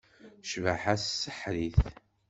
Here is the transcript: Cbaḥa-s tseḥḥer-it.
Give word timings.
Cbaḥa-s 0.49 1.03
tseḥḥer-it. 1.07 1.79